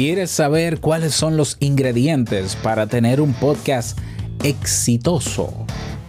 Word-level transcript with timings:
¿Quieres 0.00 0.30
saber 0.30 0.80
cuáles 0.80 1.12
son 1.12 1.36
los 1.36 1.58
ingredientes 1.60 2.56
para 2.56 2.86
tener 2.86 3.20
un 3.20 3.34
podcast 3.34 3.98
exitoso? 4.42 5.52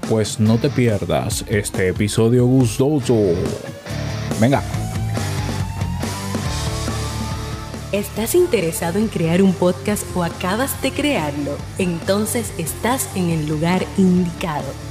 Pues 0.07 0.39
no 0.39 0.57
te 0.57 0.69
pierdas 0.69 1.43
este 1.49 1.89
episodio 1.89 2.45
gustoso. 2.45 3.17
Venga. 4.39 4.63
¿Estás 7.91 8.33
interesado 8.33 8.97
en 8.97 9.09
crear 9.09 9.41
un 9.41 9.51
podcast 9.51 10.05
o 10.15 10.23
acabas 10.23 10.81
de 10.81 10.91
crearlo? 10.91 11.57
Entonces 11.77 12.53
estás 12.57 13.09
en 13.17 13.29
el 13.29 13.45
lugar 13.45 13.85
indicado 13.97 14.90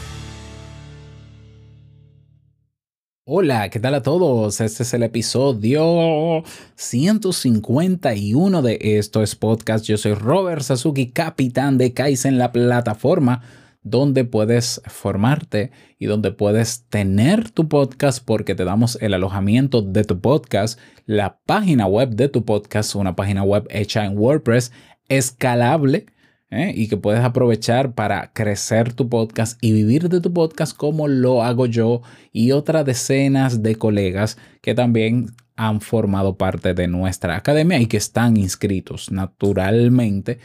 Hola, 3.33 3.69
¿qué 3.69 3.79
tal 3.79 3.95
a 3.95 4.03
todos? 4.03 4.59
Este 4.59 4.83
es 4.83 4.93
el 4.93 5.03
episodio 5.03 6.43
151 6.75 8.61
de 8.61 8.77
Esto 8.81 9.23
es 9.23 9.37
Podcast. 9.37 9.85
Yo 9.85 9.95
soy 9.97 10.15
Robert 10.15 10.63
Sasuki, 10.63 11.11
capitán 11.11 11.77
de 11.77 11.93
Kaizen, 11.93 12.37
la 12.37 12.51
plataforma 12.51 13.41
donde 13.83 14.25
puedes 14.25 14.81
formarte 14.85 15.71
y 15.97 16.07
donde 16.07 16.33
puedes 16.33 16.83
tener 16.89 17.49
tu 17.51 17.69
podcast 17.69 18.21
porque 18.21 18.53
te 18.53 18.65
damos 18.65 18.97
el 18.99 19.13
alojamiento 19.13 19.81
de 19.81 20.03
tu 20.03 20.19
podcast, 20.19 20.77
la 21.05 21.39
página 21.45 21.85
web 21.85 22.09
de 22.09 22.27
tu 22.27 22.43
podcast, 22.43 22.95
una 22.95 23.15
página 23.15 23.43
web 23.43 23.65
hecha 23.69 24.03
en 24.03 24.17
WordPress, 24.17 24.73
escalable 25.07 26.05
¿eh? 26.51 26.71
y 26.75 26.87
que 26.87 26.97
puedes 26.97 27.23
aprovechar 27.23 27.93
para 27.93 28.31
crecer 28.33 28.93
tu 28.93 29.09
podcast 29.09 29.57
y 29.63 29.71
vivir 29.71 30.09
de 30.09 30.21
tu 30.21 30.31
podcast 30.31 30.77
como 30.77 31.07
lo 31.07 31.41
hago 31.43 31.65
yo 31.65 32.01
y 32.31 32.51
otras 32.51 32.85
decenas 32.85 33.63
de 33.63 33.75
colegas 33.75 34.37
que 34.61 34.75
también 34.75 35.31
han 35.55 35.81
formado 35.81 36.37
parte 36.37 36.75
de 36.75 36.87
nuestra 36.87 37.35
academia 37.35 37.79
y 37.79 37.87
que 37.87 37.97
están 37.97 38.37
inscritos 38.37 39.11
naturalmente 39.11 40.37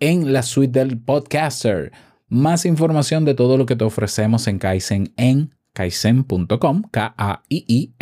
en 0.00 0.32
la 0.32 0.42
suite 0.42 0.78
del 0.78 0.98
podcaster. 0.98 1.92
Más 2.28 2.64
información 2.66 3.24
de 3.24 3.34
todo 3.34 3.56
lo 3.56 3.66
que 3.66 3.76
te 3.76 3.84
ofrecemos 3.84 4.46
en 4.48 4.58
Kaizen 4.58 5.12
en 5.16 5.54
kaizen.com, 5.74 6.82
K-A-I-I-S-E-N.com 6.90 8.00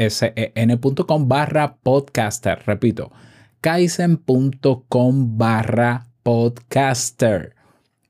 barra 1.28 1.76
podcaster. 1.76 2.58
Repito, 2.66 3.12
kaizen.com 3.60 5.38
barra 5.38 6.09
podcaster. 6.22 7.54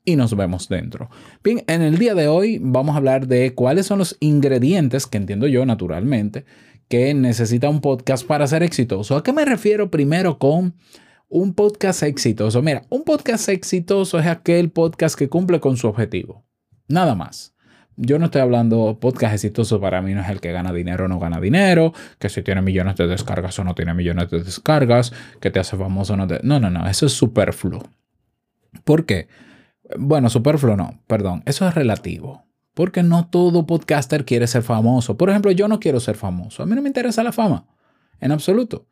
Y 0.04 0.16
nos 0.16 0.34
vemos 0.34 0.68
dentro. 0.68 1.10
Bien, 1.44 1.62
en 1.66 1.82
el 1.82 1.98
día 1.98 2.14
de 2.14 2.26
hoy 2.26 2.58
vamos 2.60 2.94
a 2.94 2.98
hablar 2.98 3.26
de 3.26 3.54
cuáles 3.54 3.86
son 3.86 3.98
los 3.98 4.16
ingredientes 4.20 5.06
que 5.06 5.18
entiendo 5.18 5.46
yo 5.46 5.66
naturalmente 5.66 6.44
que 6.90 7.14
necesita 7.14 7.68
un 7.68 7.80
podcast 7.80 8.26
para 8.26 8.48
ser 8.48 8.64
exitoso. 8.64 9.16
¿A 9.16 9.22
qué 9.22 9.32
me 9.32 9.44
refiero 9.44 9.92
primero 9.92 10.38
con 10.38 10.74
un 11.28 11.54
podcast 11.54 12.02
exitoso? 12.02 12.62
Mira, 12.62 12.82
un 12.88 13.04
podcast 13.04 13.48
exitoso 13.48 14.18
es 14.18 14.26
aquel 14.26 14.70
podcast 14.70 15.16
que 15.16 15.28
cumple 15.28 15.60
con 15.60 15.76
su 15.76 15.86
objetivo. 15.86 16.44
Nada 16.88 17.14
más. 17.14 17.54
Yo 17.94 18.18
no 18.18 18.24
estoy 18.24 18.40
hablando 18.40 18.98
podcast 19.00 19.34
exitoso 19.34 19.80
para 19.80 20.02
mí 20.02 20.14
no 20.14 20.22
es 20.22 20.30
el 20.30 20.40
que 20.40 20.50
gana 20.50 20.72
dinero 20.72 21.04
o 21.04 21.08
no 21.08 21.20
gana 21.20 21.40
dinero, 21.40 21.92
que 22.18 22.28
si 22.28 22.42
tiene 22.42 22.60
millones 22.60 22.96
de 22.96 23.06
descargas 23.06 23.56
o 23.60 23.64
no 23.64 23.76
tiene 23.76 23.94
millones 23.94 24.28
de 24.28 24.42
descargas, 24.42 25.12
que 25.40 25.52
te 25.52 25.60
hace 25.60 25.76
famoso 25.76 26.14
o 26.14 26.16
no 26.16 26.26
te... 26.26 26.40
No, 26.42 26.58
no, 26.58 26.70
no, 26.70 26.88
eso 26.88 27.06
es 27.06 27.12
superfluo. 27.12 27.84
¿Por 28.84 29.06
qué? 29.06 29.28
Bueno, 29.98 30.30
superfluo 30.30 30.76
no, 30.76 31.02
perdón, 31.06 31.42
eso 31.46 31.66
es 31.68 31.74
relativo. 31.74 32.44
Porque 32.74 33.02
no 33.02 33.28
todo 33.28 33.66
podcaster 33.66 34.24
quiere 34.24 34.46
ser 34.46 34.62
famoso. 34.62 35.16
Por 35.16 35.28
ejemplo, 35.28 35.50
yo 35.50 35.68
no 35.68 35.80
quiero 35.80 36.00
ser 36.00 36.16
famoso. 36.16 36.62
A 36.62 36.66
mí 36.66 36.74
no 36.74 36.82
me 36.82 36.88
interesa 36.88 37.22
la 37.22 37.32
fama, 37.32 37.66
en 38.20 38.32
absoluto. 38.32 38.86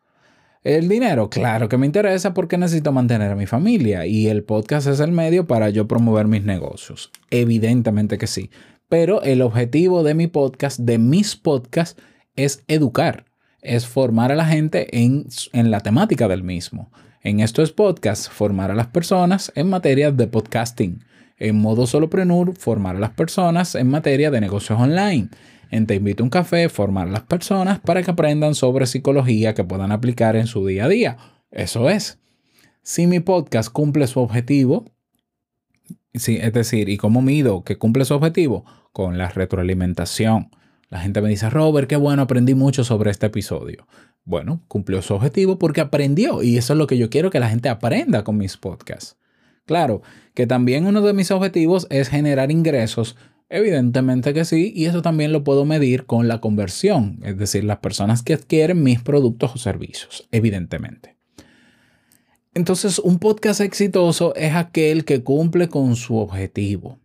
El 0.64 0.88
dinero, 0.88 1.30
claro 1.30 1.68
que 1.68 1.78
me 1.78 1.86
interesa 1.86 2.34
porque 2.34 2.58
necesito 2.58 2.90
mantener 2.90 3.30
a 3.30 3.36
mi 3.36 3.46
familia 3.46 4.06
y 4.06 4.26
el 4.26 4.42
podcast 4.42 4.88
es 4.88 4.98
el 4.98 5.12
medio 5.12 5.46
para 5.46 5.70
yo 5.70 5.86
promover 5.86 6.26
mis 6.26 6.44
negocios. 6.44 7.12
Evidentemente 7.30 8.18
que 8.18 8.26
sí. 8.26 8.50
Pero 8.88 9.22
el 9.22 9.40
objetivo 9.42 10.02
de 10.02 10.14
mi 10.14 10.26
podcast, 10.26 10.80
de 10.80 10.98
mis 10.98 11.36
podcasts, 11.36 12.00
es 12.34 12.64
educar, 12.66 13.26
es 13.62 13.86
formar 13.86 14.32
a 14.32 14.36
la 14.36 14.46
gente 14.46 14.98
en, 14.98 15.26
en 15.52 15.70
la 15.70 15.80
temática 15.80 16.26
del 16.26 16.42
mismo. 16.42 16.90
En 17.22 17.40
estos 17.40 17.72
podcasts, 17.72 18.28
formar 18.28 18.70
a 18.70 18.74
las 18.74 18.86
personas 18.86 19.50
en 19.56 19.68
materia 19.68 20.12
de 20.12 20.28
podcasting. 20.28 21.02
En 21.36 21.60
modo 21.60 21.86
soloprenur, 21.86 22.54
formar 22.56 22.94
a 22.94 23.00
las 23.00 23.10
personas 23.10 23.74
en 23.74 23.90
materia 23.90 24.30
de 24.30 24.40
negocios 24.40 24.78
online. 24.78 25.28
En 25.70 25.86
Te 25.86 25.96
invito 25.96 26.22
a 26.22 26.24
un 26.24 26.30
café, 26.30 26.68
formar 26.68 27.08
a 27.08 27.10
las 27.10 27.22
personas 27.22 27.80
para 27.80 28.02
que 28.04 28.12
aprendan 28.12 28.54
sobre 28.54 28.86
psicología 28.86 29.52
que 29.52 29.64
puedan 29.64 29.90
aplicar 29.90 30.36
en 30.36 30.46
su 30.46 30.64
día 30.64 30.84
a 30.84 30.88
día. 30.88 31.16
Eso 31.50 31.90
es. 31.90 32.20
Si 32.82 33.08
mi 33.08 33.18
podcast 33.18 33.70
cumple 33.70 34.06
su 34.06 34.20
objetivo, 34.20 34.84
sí, 36.14 36.38
es 36.40 36.52
decir, 36.52 36.88
¿y 36.88 36.98
cómo 36.98 37.20
mido 37.20 37.64
que 37.64 37.78
cumple 37.78 38.04
su 38.04 38.14
objetivo? 38.14 38.64
Con 38.92 39.18
la 39.18 39.28
retroalimentación. 39.28 40.50
La 40.88 41.00
gente 41.00 41.20
me 41.20 41.28
dice, 41.28 41.50
Robert, 41.50 41.88
qué 41.88 41.96
bueno, 41.96 42.22
aprendí 42.22 42.54
mucho 42.54 42.84
sobre 42.84 43.10
este 43.10 43.26
episodio. 43.26 43.86
Bueno, 44.28 44.60
cumplió 44.68 45.00
su 45.00 45.14
objetivo 45.14 45.58
porque 45.58 45.80
aprendió 45.80 46.42
y 46.42 46.58
eso 46.58 46.74
es 46.74 46.78
lo 46.78 46.86
que 46.86 46.98
yo 46.98 47.08
quiero 47.08 47.30
que 47.30 47.40
la 47.40 47.48
gente 47.48 47.70
aprenda 47.70 48.24
con 48.24 48.36
mis 48.36 48.58
podcasts. 48.58 49.16
Claro, 49.64 50.02
que 50.34 50.46
también 50.46 50.84
uno 50.84 51.00
de 51.00 51.14
mis 51.14 51.30
objetivos 51.30 51.86
es 51.88 52.10
generar 52.10 52.50
ingresos. 52.50 53.16
Evidentemente 53.48 54.34
que 54.34 54.44
sí, 54.44 54.70
y 54.76 54.84
eso 54.84 55.00
también 55.00 55.32
lo 55.32 55.44
puedo 55.44 55.64
medir 55.64 56.04
con 56.04 56.28
la 56.28 56.42
conversión, 56.42 57.20
es 57.24 57.38
decir, 57.38 57.64
las 57.64 57.78
personas 57.78 58.22
que 58.22 58.34
adquieren 58.34 58.82
mis 58.82 59.00
productos 59.00 59.54
o 59.54 59.56
servicios, 59.56 60.28
evidentemente. 60.30 61.16
Entonces, 62.52 62.98
un 62.98 63.18
podcast 63.20 63.62
exitoso 63.62 64.34
es 64.34 64.54
aquel 64.54 65.06
que 65.06 65.22
cumple 65.22 65.70
con 65.70 65.96
su 65.96 66.18
objetivo. 66.18 66.98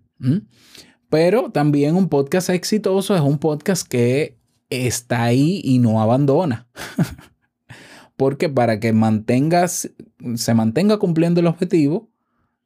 Pero 1.08 1.52
también 1.52 1.96
un 1.96 2.10
podcast 2.10 2.50
exitoso 2.50 3.16
es 3.16 3.22
un 3.22 3.38
podcast 3.38 3.88
que 3.88 4.43
está 4.74 5.24
ahí 5.24 5.62
y 5.64 5.80
no 5.80 6.02
abandona. 6.02 6.68
Porque 8.16 8.50
para 8.50 8.80
que 8.80 8.94
mantengas, 8.94 9.92
se 10.36 10.54
mantenga 10.54 10.98
cumpliendo 10.98 11.40
el 11.40 11.48
objetivo, 11.48 12.10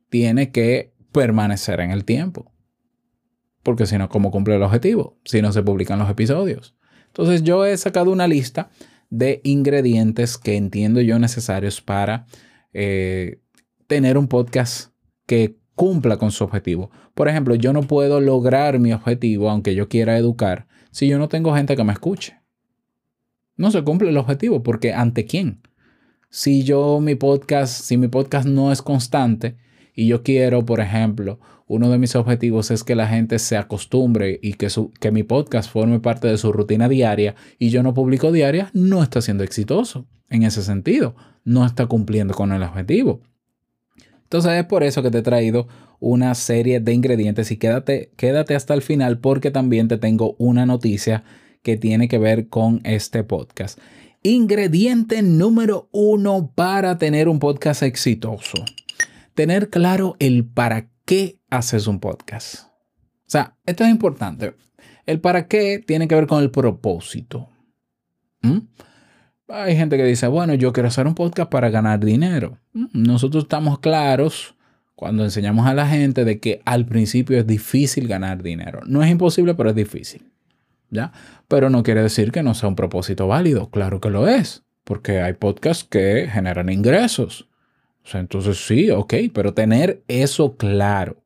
tiene 0.09 0.51
que 0.51 0.93
permanecer 1.11 1.79
en 1.79 1.91
el 1.91 2.05
tiempo. 2.05 2.51
Porque 3.63 3.85
si 3.85 3.97
no, 3.97 4.09
¿cómo 4.09 4.31
cumple 4.31 4.55
el 4.55 4.63
objetivo? 4.63 5.17
Si 5.25 5.41
no 5.41 5.51
se 5.51 5.63
publican 5.63 5.99
los 5.99 6.09
episodios. 6.09 6.75
Entonces 7.07 7.43
yo 7.43 7.65
he 7.65 7.75
sacado 7.77 8.11
una 8.11 8.27
lista 8.27 8.69
de 9.09 9.41
ingredientes 9.43 10.37
que 10.37 10.57
entiendo 10.57 11.01
yo 11.01 11.17
necesarios 11.19 11.81
para 11.81 12.25
eh, 12.73 13.39
tener 13.87 14.17
un 14.17 14.27
podcast 14.27 14.91
que 15.25 15.57
cumpla 15.75 16.17
con 16.17 16.31
su 16.31 16.43
objetivo. 16.43 16.91
Por 17.13 17.27
ejemplo, 17.27 17.55
yo 17.55 17.73
no 17.73 17.83
puedo 17.83 18.19
lograr 18.19 18.79
mi 18.79 18.93
objetivo, 18.93 19.49
aunque 19.49 19.75
yo 19.75 19.87
quiera 19.87 20.17
educar, 20.17 20.67
si 20.91 21.07
yo 21.07 21.17
no 21.19 21.27
tengo 21.27 21.53
gente 21.53 21.75
que 21.75 21.83
me 21.83 21.93
escuche? 21.93 22.37
No 23.55 23.71
se 23.71 23.83
cumple 23.83 24.09
el 24.09 24.17
objetivo 24.17 24.63
porque 24.63 24.93
¿ante 24.93 25.25
quién? 25.25 25.61
Si 26.29 26.63
yo 26.63 26.99
mi 26.99 27.15
podcast, 27.15 27.81
si 27.83 27.97
mi 27.97 28.07
podcast 28.07 28.47
no 28.47 28.71
es 28.71 28.81
constante 28.81 29.57
y 29.95 30.07
yo 30.07 30.23
quiero, 30.23 30.65
por 30.65 30.79
ejemplo, 30.79 31.39
uno 31.67 31.89
de 31.89 31.97
mis 31.97 32.15
objetivos 32.15 32.71
es 32.71 32.83
que 32.83 32.95
la 32.95 33.07
gente 33.07 33.39
se 33.39 33.57
acostumbre 33.57 34.39
y 34.41 34.53
que, 34.53 34.69
su, 34.69 34.91
que 34.93 35.11
mi 35.11 35.23
podcast 35.23 35.69
forme 35.69 35.99
parte 35.99 36.27
de 36.27 36.37
su 36.37 36.51
rutina 36.53 36.87
diaria 36.87 37.35
y 37.59 37.69
yo 37.69 37.83
no 37.83 37.93
publico 37.93 38.31
diaria, 38.31 38.69
no 38.73 39.03
está 39.03 39.21
siendo 39.21 39.43
exitoso 39.43 40.07
en 40.29 40.43
ese 40.43 40.61
sentido, 40.63 41.15
no 41.43 41.65
está 41.65 41.87
cumpliendo 41.87 42.33
con 42.33 42.51
el 42.51 42.63
objetivo. 42.63 43.21
Entonces 44.23 44.51
es 44.53 44.65
por 44.65 44.83
eso 44.83 45.01
que 45.03 45.11
te 45.11 45.19
he 45.19 45.23
traído 45.23 45.67
una 45.99 46.35
serie 46.35 46.79
de 46.79 46.93
ingredientes 46.93 47.51
y 47.51 47.57
quédate, 47.57 48.11
quédate 48.15 48.55
hasta 48.55 48.73
el 48.73 48.81
final 48.81 49.19
porque 49.19 49.51
también 49.51 49.87
te 49.87 49.97
tengo 49.97 50.35
una 50.37 50.65
noticia 50.65 51.23
que 51.63 51.77
tiene 51.77 52.07
que 52.07 52.17
ver 52.17 52.49
con 52.49 52.81
este 52.83 53.23
podcast. 53.23 53.79
Ingrediente 54.23 55.21
número 55.21 55.89
uno 55.91 56.51
para 56.53 56.97
tener 56.97 57.29
un 57.29 57.39
podcast 57.39 57.83
exitoso. 57.83 58.63
Tener 59.33 59.69
claro 59.69 60.15
el 60.19 60.45
para 60.45 60.89
qué 61.05 61.39
haces 61.49 61.87
un 61.87 61.99
podcast. 61.99 62.65
O 62.65 63.29
sea, 63.29 63.55
esto 63.65 63.83
es 63.83 63.89
importante. 63.89 64.55
El 65.05 65.21
para 65.21 65.47
qué 65.47 65.83
tiene 65.85 66.07
que 66.07 66.15
ver 66.15 66.27
con 66.27 66.41
el 66.41 66.51
propósito. 66.51 67.49
¿Mm? 68.41 68.59
Hay 69.49 69.77
gente 69.77 69.95
que 69.95 70.03
dice, 70.03 70.27
bueno, 70.27 70.53
yo 70.55 70.73
quiero 70.73 70.89
hacer 70.89 71.07
un 71.07 71.15
podcast 71.15 71.49
para 71.49 71.69
ganar 71.69 72.03
dinero. 72.03 72.57
Mm, 72.73 72.87
nosotros 72.93 73.45
estamos 73.45 73.79
claros 73.79 74.56
cuando 74.97 75.23
enseñamos 75.23 75.67
a 75.67 75.75
la 75.75 75.87
gente 75.87 76.25
de 76.25 76.39
que 76.39 76.59
al 76.65 76.87
principio 76.87 77.37
es 77.37 77.45
difícil 77.45 78.07
ganar 78.07 78.41
dinero. 78.41 78.81
No 78.87 79.03
es 79.03 79.11
imposible, 79.11 79.53
pero 79.53 79.69
es 79.69 79.75
difícil. 79.75 80.25
¿Ya? 80.89 81.11
Pero 81.47 81.69
no 81.69 81.83
quiere 81.83 82.01
decir 82.01 82.31
que 82.31 82.41
no 82.41 82.55
sea 82.55 82.67
un 82.67 82.75
propósito 82.75 83.27
válido. 83.27 83.69
Claro 83.69 84.01
que 84.01 84.09
lo 84.09 84.27
es, 84.27 84.63
porque 84.83 85.21
hay 85.21 85.33
podcasts 85.33 85.83
que 85.83 86.27
generan 86.27 86.71
ingresos. 86.71 87.47
O 88.03 88.07
sea, 88.07 88.21
entonces 88.21 88.65
sí, 88.65 88.89
ok, 88.89 89.13
pero 89.31 89.53
tener 89.53 90.01
eso 90.07 90.57
claro. 90.57 91.21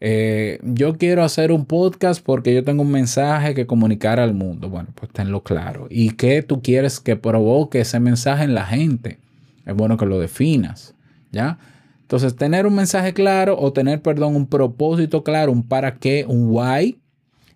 Eh, 0.00 0.58
yo 0.64 0.98
quiero 0.98 1.22
hacer 1.22 1.52
un 1.52 1.66
podcast 1.66 2.20
porque 2.20 2.52
yo 2.52 2.64
tengo 2.64 2.82
un 2.82 2.90
mensaje 2.90 3.54
que 3.54 3.68
comunicar 3.68 4.18
al 4.18 4.34
mundo. 4.34 4.68
Bueno, 4.70 4.88
pues 4.96 5.12
tenlo 5.12 5.44
claro. 5.44 5.86
¿Y 5.88 6.16
qué 6.16 6.42
tú 6.42 6.62
quieres 6.62 6.98
que 6.98 7.14
provoque 7.14 7.82
ese 7.82 8.00
mensaje 8.00 8.42
en 8.42 8.54
la 8.54 8.66
gente? 8.66 9.20
Es 9.64 9.74
bueno 9.76 9.96
que 9.96 10.06
lo 10.06 10.18
definas, 10.18 10.96
¿ya? 11.30 11.58
Entonces, 12.06 12.36
tener 12.36 12.68
un 12.68 12.74
mensaje 12.76 13.12
claro 13.12 13.58
o 13.58 13.72
tener, 13.72 14.00
perdón, 14.00 14.36
un 14.36 14.46
propósito 14.46 15.24
claro, 15.24 15.50
un 15.50 15.66
para 15.66 15.96
qué, 15.96 16.24
un 16.24 16.46
why 16.50 17.00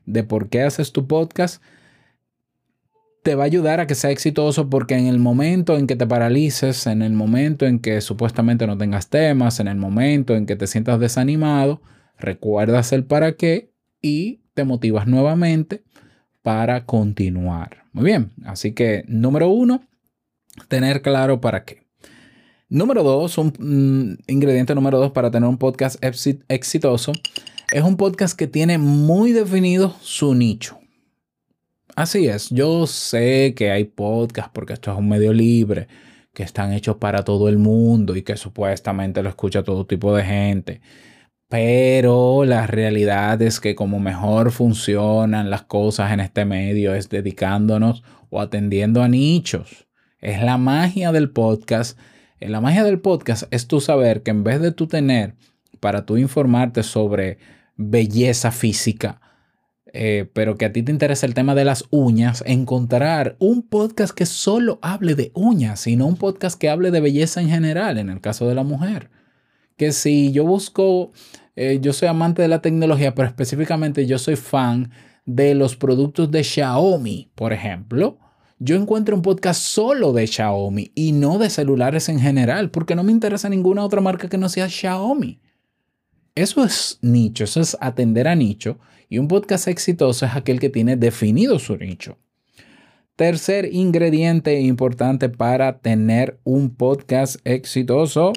de 0.07 0.25
por 0.25 0.49
qué 0.49 0.63
haces 0.63 0.91
tu 0.91 1.07
podcast, 1.07 1.63
te 3.23 3.37
va 3.37 3.45
a 3.45 3.47
ayudar 3.47 3.79
a 3.79 3.87
que 3.87 3.95
sea 3.95 4.11
exitoso 4.11 4.69
porque 4.69 4.97
en 4.97 5.07
el 5.07 5.21
momento 5.21 5.79
en 5.79 5.87
que 5.87 5.95
te 5.95 6.05
paralices, 6.05 6.89
en 6.89 7.03
el 7.03 7.13
momento 7.13 7.65
en 7.65 7.79
que 7.79 8.01
supuestamente 8.01 8.67
no 8.67 8.77
tengas 8.77 9.09
temas, 9.09 9.61
en 9.61 9.69
el 9.69 9.77
momento 9.77 10.35
en 10.35 10.47
que 10.47 10.57
te 10.57 10.67
sientas 10.67 10.99
desanimado, 10.99 11.81
recuerdas 12.19 12.93
el 12.93 13.05
para 13.05 13.37
qué 13.37 13.71
y 14.03 14.41
te 14.55 14.65
motivas 14.65 15.07
nuevamente 15.07 15.85
para 16.43 16.87
continuar. 16.87 17.85
Muy 17.93 18.05
bien, 18.05 18.33
así 18.45 18.73
que 18.73 19.05
número 19.07 19.49
uno, 19.49 19.87
tener 20.67 21.03
claro 21.03 21.41
para 21.41 21.65
qué. 21.65 21.90
Número 22.73 23.03
dos, 23.03 23.37
un 23.37 23.53
mm, 23.59 24.31
ingrediente 24.31 24.77
número 24.77 25.01
dos 25.01 25.11
para 25.11 25.29
tener 25.29 25.49
un 25.49 25.59
podcast 25.59 25.97
exitoso, 26.49 27.11
es 27.73 27.83
un 27.83 27.97
podcast 27.97 28.39
que 28.39 28.47
tiene 28.47 28.79
muy 28.79 29.33
definido 29.33 29.97
su 30.01 30.37
nicho. 30.37 30.79
Así 31.97 32.29
es, 32.29 32.49
yo 32.51 32.87
sé 32.87 33.55
que 33.57 33.73
hay 33.73 33.87
podcasts 33.87 34.53
porque 34.55 34.75
esto 34.75 34.93
es 34.93 34.99
un 34.99 35.09
medio 35.09 35.33
libre, 35.33 35.89
que 36.33 36.45
están 36.45 36.73
hechos 36.73 36.95
para 36.99 37.25
todo 37.25 37.49
el 37.49 37.59
mundo 37.59 38.15
y 38.15 38.23
que 38.23 38.37
supuestamente 38.37 39.21
lo 39.21 39.31
escucha 39.31 39.65
todo 39.65 39.85
tipo 39.85 40.15
de 40.15 40.23
gente. 40.23 40.81
Pero 41.49 42.45
la 42.45 42.69
realidad 42.69 43.43
es 43.43 43.59
que 43.59 43.75
como 43.75 43.99
mejor 43.99 44.53
funcionan 44.53 45.51
las 45.51 45.63
cosas 45.63 46.13
en 46.13 46.21
este 46.21 46.45
medio 46.45 46.95
es 46.95 47.09
dedicándonos 47.09 48.05
o 48.31 48.41
atendiendo 48.41 49.03
a 49.03 49.09
nichos. 49.09 49.89
Es 50.21 50.41
la 50.41 50.57
magia 50.57 51.11
del 51.11 51.31
podcast. 51.31 51.99
La 52.41 52.61
magia 52.61 52.85
del 52.85 53.01
podcast 53.01 53.45
es 53.51 53.67
tú 53.67 53.81
saber 53.81 54.23
que 54.23 54.31
en 54.31 54.45
vez 54.45 54.61
de 54.61 54.73
tú 54.73 54.87
tener 54.87 55.35
para 55.79 56.07
tú 56.07 56.17
informarte 56.17 56.83
sobre 56.83 57.39
belleza 57.77 58.51
física, 58.51 59.21
eh, 59.93 60.29
pero 60.33 60.57
que 60.57 60.67
a 60.67 60.73
ti 60.73 60.83
te 60.83 60.93
interesa 60.93 61.27
el 61.27 61.35
tema 61.35 61.55
de 61.55 61.65
las 61.65 61.85
uñas, 61.91 62.43
encontrar 62.47 63.37
un 63.39 63.63
podcast 63.63 64.15
que 64.15 64.27
solo 64.27 64.79
hable 64.83 65.15
de 65.15 65.33
uñas, 65.35 65.81
sino 65.81 66.07
un 66.07 66.17
podcast 66.17 66.59
que 66.59 66.69
hable 66.69 66.91
de 66.91 67.01
belleza 67.01 67.41
en 67.41 67.49
general, 67.49 67.99
en 67.99 68.11
el 68.11 68.21
caso 68.21 68.49
de 68.49 68.55
la 68.55 68.63
mujer. 68.63 69.11
Que 69.77 69.93
si 69.93 70.33
yo 70.33 70.45
busco 70.45 71.13
eh, 71.63 71.79
yo 71.83 71.93
soy 71.93 72.09
amante 72.09 72.41
de 72.41 72.49
la 72.49 72.63
tecnología, 72.63 73.15
pero 73.15 73.29
específicamente 73.29 74.07
yo 74.07 74.19
soy 74.19 74.37
fan 74.37 74.93
de 75.27 75.55
los 75.55 75.77
productos 75.77 76.31
de 76.31 76.43
Xiaomi, 76.43 77.31
por 77.35 77.53
ejemplo. 77.53 78.19
Yo 78.63 78.77
encuentro 78.77 79.17
un 79.17 79.23
podcast 79.23 79.63
solo 79.63 80.13
de 80.13 80.27
Xiaomi 80.27 80.93
y 80.95 81.13
no 81.13 81.39
de 81.39 81.49
celulares 81.49 82.11
en 82.11 82.21
general, 82.21 82.71
porque 82.71 82.95
no 82.95 83.03
me 83.03 83.11
interesa 83.11 83.49
ninguna 83.49 83.83
otra 83.83 84.03
marca 84.03 84.29
que 84.29 84.37
no 84.37 84.51
sea 84.51 84.69
Xiaomi. 84.69 85.41
Eso 86.35 86.63
es 86.63 86.99
nicho, 87.01 87.45
eso 87.45 87.63
es 87.63 87.75
atender 87.81 88.29
a 88.29 88.35
nicho. 88.35 88.79
Y 89.09 89.17
un 89.17 89.29
podcast 89.29 89.67
exitoso 89.67 90.27
es 90.27 90.37
aquel 90.37 90.61
que 90.61 90.69
tiene 90.69 90.97
definido 90.97 91.59
su 91.59 91.79
nicho. 91.79 92.19
Tercer 93.17 93.73
ingrediente 93.73 94.61
importante 94.61 95.31
para 95.31 95.79
tener 95.79 96.39
un 96.45 96.75
podcast 96.75 97.37
exitoso 97.45 98.35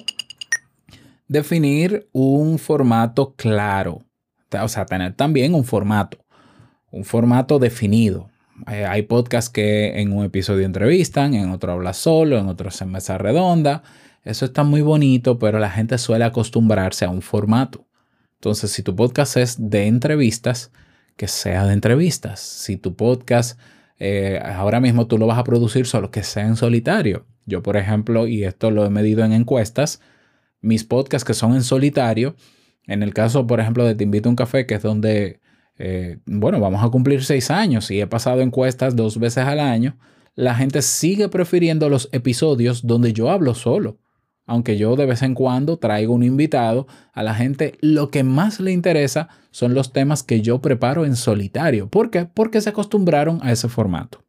definir 1.27 2.07
un 2.13 2.59
formato 2.59 3.33
claro. 3.35 4.03
O 4.51 4.67
sea, 4.69 4.85
tener 4.85 5.15
también 5.15 5.53
un 5.53 5.65
formato, 5.65 6.17
un 6.91 7.03
formato 7.03 7.59
definido. 7.59 8.29
Eh, 8.67 8.85
hay 8.85 9.03
podcasts 9.03 9.50
que 9.50 10.00
en 10.00 10.13
un 10.13 10.25
episodio 10.25 10.65
entrevistan, 10.65 11.33
en 11.33 11.50
otro 11.50 11.71
habla 11.71 11.94
solo, 11.94 12.38
en 12.38 12.47
otro 12.47 12.69
en 12.79 12.91
mesa 12.91 13.17
redonda. 13.17 13.83
Eso 14.23 14.45
está 14.45 14.63
muy 14.63 14.81
bonito, 14.81 15.39
pero 15.39 15.59
la 15.59 15.69
gente 15.69 15.97
suele 15.97 16.25
acostumbrarse 16.25 17.05
a 17.05 17.09
un 17.09 17.21
formato. 17.21 17.85
Entonces, 18.35 18.71
si 18.71 18.83
tu 18.83 18.95
podcast 18.95 19.38
es 19.38 19.69
de 19.69 19.88
entrevistas, 19.88 20.71
que 21.17 21.27
sea 21.27 21.65
de 21.65 21.73
entrevistas. 21.73 22.39
Si 22.39 22.77
tu 22.77 22.95
podcast 22.95 23.59
eh, 24.00 24.41
ahora 24.44 24.79
mismo 24.79 25.07
tú 25.07 25.17
lo 25.17 25.27
vas 25.27 25.38
a 25.38 25.44
producir 25.44 25.85
solo, 25.85 26.11
que 26.11 26.23
sea 26.23 26.45
en 26.45 26.55
solitario. 26.55 27.25
Yo, 27.45 27.63
por 27.63 27.77
ejemplo, 27.77 28.27
y 28.27 28.44
esto 28.44 28.71
lo 28.71 28.85
he 28.85 28.89
medido 28.89 29.23
en 29.23 29.33
encuestas, 29.33 30.01
mis 30.61 30.83
podcasts 30.83 31.25
que 31.25 31.33
son 31.33 31.53
en 31.53 31.63
solitario. 31.63 32.35
En 32.85 33.03
el 33.03 33.13
caso, 33.13 33.47
por 33.47 33.59
ejemplo, 33.59 33.85
de 33.85 33.95
Te 33.95 34.03
invito 34.03 34.29
a 34.29 34.31
un 34.31 34.35
café, 34.35 34.65
que 34.65 34.75
es 34.75 34.81
donde, 34.81 35.39
eh, 35.77 36.19
bueno, 36.25 36.59
vamos 36.59 36.83
a 36.83 36.89
cumplir 36.89 37.23
seis 37.23 37.49
años 37.49 37.89
y 37.91 37.99
he 37.99 38.07
pasado 38.07 38.41
encuestas 38.41 38.95
dos 38.95 39.17
veces 39.17 39.45
al 39.45 39.59
año, 39.59 39.97
la 40.35 40.55
gente 40.55 40.81
sigue 40.81 41.29
prefiriendo 41.29 41.89
los 41.89 42.09
episodios 42.11 42.85
donde 42.85 43.13
yo 43.13 43.29
hablo 43.29 43.53
solo. 43.53 43.99
Aunque 44.45 44.77
yo 44.77 44.95
de 44.97 45.05
vez 45.05 45.21
en 45.21 45.35
cuando 45.35 45.77
traigo 45.77 46.13
un 46.13 46.23
invitado, 46.23 46.85
a 47.13 47.23
la 47.23 47.33
gente 47.33 47.77
lo 47.79 48.09
que 48.09 48.23
más 48.23 48.59
le 48.59 48.71
interesa 48.71 49.29
son 49.51 49.73
los 49.73 49.93
temas 49.93 50.21
que 50.21 50.41
yo 50.41 50.59
preparo 50.59 51.05
en 51.05 51.15
solitario. 51.15 51.87
¿Por 51.87 52.09
qué? 52.09 52.25
Porque 52.25 52.59
se 52.59 52.69
acostumbraron 52.69 53.39
a 53.41 53.51
ese 53.51 53.69
formato. 53.69 54.23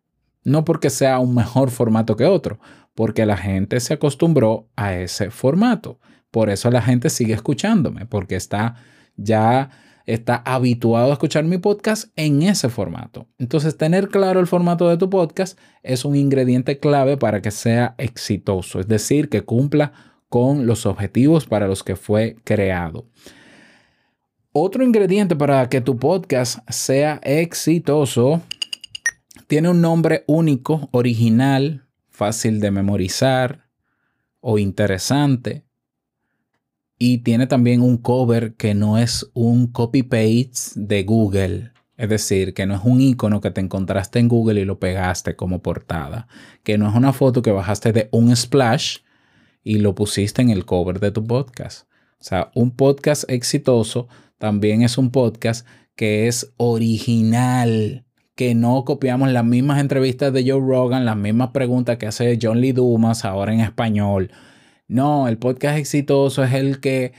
No 0.45 0.65
porque 0.65 0.91
sea 0.91 1.19
un 1.19 1.35
mejor 1.35 1.71
formato 1.71 2.17
que 2.17 2.27
otro, 2.27 2.61
porque 2.95 3.27
la 3.27 3.37
gente 3.37 3.81
se 3.81 3.95
acostumbró 3.95 4.69
a 4.77 4.95
ese 4.95 5.31
formato. 5.31 5.99
Por 6.31 6.49
eso 6.49 6.71
la 6.71 6.83
gente 6.83 7.11
sigue 7.11 7.35
escuchándome, 7.35 8.07
porque 8.07 8.37
está 8.37 8.77
ya 9.17 9.71
está 10.07 10.37
habituado 10.37 11.11
a 11.11 11.15
escuchar 11.15 11.45
mi 11.45 11.59
podcast 11.59 12.09
en 12.17 12.43
ese 12.43 12.69
formato. 12.69 13.27
Entonces, 13.39 13.77
tener 13.77 14.09
claro 14.09 14.41
el 14.41 14.47
formato 14.47 14.89
de 14.89 14.97
tu 14.97 15.09
podcast 15.09 15.59
es 15.83 16.05
un 16.05 16.17
ingrediente 16.17 16.79
clave 16.79 17.17
para 17.17 17.41
que 17.41 17.51
sea 17.51 17.95
exitoso, 17.99 18.81
es 18.81 18.89
decir, 18.89 19.29
que 19.29 19.43
cumpla 19.43 19.93
con 20.29 20.67
los 20.67 20.87
objetivos 20.87 21.47
para 21.47 21.69
los 21.69 21.83
que 21.83 21.97
fue 21.97 22.37
creado. 22.45 23.07
Otro 24.53 24.85
ingrediente 24.85 25.35
para 25.35 25.69
que 25.69 25.81
tu 25.81 25.99
podcast 25.99 26.59
sea 26.71 27.21
exitoso 27.25 28.43
tiene 29.47 29.69
un 29.69 29.81
nombre 29.81 30.25
único, 30.27 30.89
original, 30.93 31.87
fácil 32.09 32.61
de 32.61 32.71
memorizar 32.71 33.69
o 34.41 34.59
interesante 34.59 35.64
y 37.07 37.19
tiene 37.19 37.47
también 37.47 37.83
un 37.83 37.99
cover 37.99 38.55
que 38.55 38.73
no 38.73 38.97
es 38.97 39.31
un 39.35 39.67
copy-paste 39.67 40.73
de 40.75 41.03
Google. 41.03 41.73
Es 41.99 42.09
decir, 42.09 42.55
que 42.55 42.65
no 42.65 42.77
es 42.77 42.81
un 42.83 42.99
icono 42.99 43.43
que 43.43 43.51
te 43.51 43.61
encontraste 43.61 44.21
en 44.21 44.29
Google 44.29 44.63
y 44.63 44.65
lo 44.65 44.79
pegaste 44.79 45.37
como 45.37 45.61
portada. 45.61 46.29
Que 46.63 46.79
no 46.79 46.89
es 46.89 46.95
una 46.95 47.13
foto 47.13 47.43
que 47.43 47.51
bajaste 47.51 47.93
de 47.93 48.09
un 48.11 48.35
splash 48.35 49.01
y 49.63 49.81
lo 49.81 49.95
pusiste 49.95 50.41
en 50.41 50.49
el 50.49 50.65
cover 50.65 50.99
de 50.99 51.11
tu 51.11 51.27
podcast. 51.27 51.87
O 52.19 52.25
sea, 52.25 52.51
un 52.55 52.71
podcast 52.71 53.29
exitoso 53.29 54.09
también 54.39 54.81
es 54.81 54.97
un 54.97 55.11
podcast 55.11 55.67
que 55.97 56.27
es 56.27 56.55
original, 56.57 58.07
que 58.35 58.55
no 58.55 58.83
copiamos 58.87 59.31
las 59.31 59.45
mismas 59.45 59.79
entrevistas 59.79 60.33
de 60.33 60.51
Joe 60.51 60.59
Rogan, 60.59 61.05
las 61.05 61.19
mismas 61.19 61.51
preguntas 61.51 61.99
que 61.99 62.07
hace 62.07 62.39
John 62.41 62.63
Lee 62.63 62.73
Dumas 62.73 63.27
ahora 63.27 63.53
en 63.53 63.61
español 63.61 64.31
no, 64.89 65.29
el 65.29 65.39
podcast 65.39 65.79
exitoso 65.79 66.45
es 66.45 66.53
el 66.53 66.81
que 66.81 67.13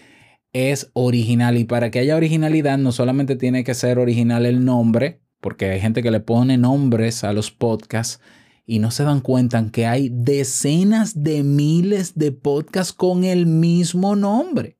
es 0.53 0.89
original 0.93 1.57
y 1.57 1.65
para 1.65 1.91
que 1.91 1.99
haya 1.99 2.15
originalidad 2.15 2.77
no 2.77 2.91
solamente 2.91 3.35
tiene 3.35 3.63
que 3.63 3.73
ser 3.73 3.99
original 3.99 4.45
el 4.45 4.63
nombre, 4.63 5.21
porque 5.41 5.69
hay 5.69 5.81
gente 5.81 6.01
que 6.01 6.11
le 6.11 6.21
pone 6.21 6.57
nombres 6.57 7.23
a 7.23 7.33
los 7.33 7.51
podcasts 7.51 8.21
y 8.65 8.79
no 8.79 8.89
se 8.89 9.03
dan 9.03 9.21
cuenta 9.21 9.63
que 9.71 9.85
hay 9.85 10.09
decenas 10.11 11.23
de 11.23 11.43
miles 11.43 12.15
de 12.15 12.31
podcasts 12.31 12.93
con 12.93 13.23
el 13.23 13.45
mismo 13.45 14.15
nombre. 14.15 14.79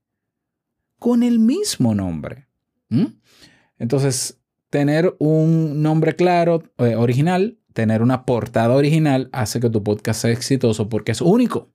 Con 0.97 1.23
el 1.23 1.39
mismo 1.39 1.93
nombre. 1.93 2.47
Entonces, 3.77 4.39
tener 4.69 5.15
un 5.19 5.81
nombre 5.81 6.15
claro, 6.15 6.63
eh, 6.77 6.95
original, 6.95 7.59
tener 7.73 8.01
una 8.01 8.25
portada 8.25 8.73
original, 8.73 9.29
hace 9.33 9.59
que 9.59 9.69
tu 9.69 9.83
podcast 9.83 10.21
sea 10.21 10.31
exitoso 10.31 10.87
porque 10.87 11.11
es 11.11 11.21
único. 11.21 11.74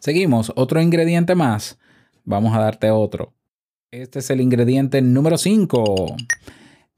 Seguimos, 0.00 0.52
otro 0.56 0.80
ingrediente 0.80 1.34
más. 1.34 1.78
Vamos 2.24 2.54
a 2.54 2.60
darte 2.60 2.90
otro. 2.90 3.34
Este 3.90 4.18
es 4.18 4.30
el 4.30 4.40
ingrediente 4.40 5.00
número 5.02 5.38
5. 5.38 6.16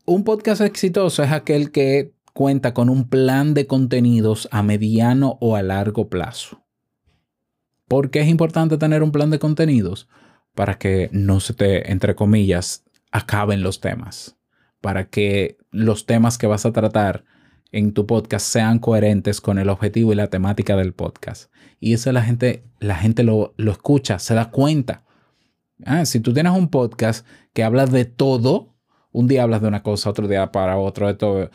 Un 0.07 0.25
podcast 0.25 0.61
exitoso 0.61 1.23
es 1.23 1.31
aquel 1.31 1.71
que 1.71 2.13
cuenta 2.33 2.75
con 2.75 2.89
un 2.89 3.09
plan 3.09 3.55
de 3.55 3.67
contenidos 3.67 4.49
a 4.51 4.63
mediano 4.63 5.39
o 5.41 5.57
a 5.57 5.63
largo 5.63 6.09
plazo. 6.09 6.65
¿Por 7.87 8.11
qué 8.11 8.21
es 8.21 8.29
importante 8.29 8.79
tener 8.79 9.03
un 9.03 9.13
plan 9.13 9.31
de 9.31 9.39
contenidos? 9.39 10.09
para 10.55 10.79
que 10.79 11.09
no 11.13 11.41
se 11.41 11.55
te, 11.55 11.91
entre 11.91 12.15
comillas, 12.15 12.85
acaben 13.11 13.63
los 13.63 13.81
temas, 13.81 14.37
para 14.81 15.09
que 15.09 15.59
los 15.71 16.07
temas 16.07 16.39
que 16.39 16.47
vas 16.47 16.67
a 16.67 16.73
tratar 16.73 17.25
en 17.73 17.93
tu 17.93 18.07
podcast 18.07 18.47
sean 18.47 18.79
coherentes 18.79 19.41
con 19.41 19.59
el 19.59 19.69
objetivo 19.69 20.13
y 20.13 20.17
la 20.17 20.29
temática 20.29 20.77
del 20.77 20.93
podcast. 20.93 21.53
Y 21.79 21.95
eso 21.95 22.13
la 22.13 22.23
gente, 22.23 22.65
la 22.79 22.97
gente 22.97 23.23
lo, 23.23 23.55
escucha, 23.57 24.19
se 24.19 24.35
da 24.35 24.51
cuenta. 24.51 25.05
Ah, 25.85 26.05
si 26.05 26.21
tú 26.21 26.33
tienes 26.35 26.53
un 26.53 26.69
podcast 26.69 27.27
que 27.53 27.63
habla 27.63 27.87
de 27.87 28.05
todo, 28.05 28.75
un 29.13 29.29
día 29.29 29.45
hablas 29.45 29.63
de 29.63 29.69
una 29.69 29.83
cosa, 29.83 30.11
otro 30.11 30.29
día 30.29 30.53
para 30.53 30.79
otro, 30.79 31.07
de 31.07 31.15
todo. 31.15 31.51